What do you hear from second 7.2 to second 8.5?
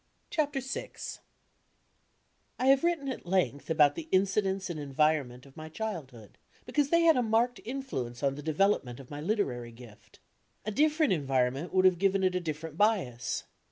marked influence on the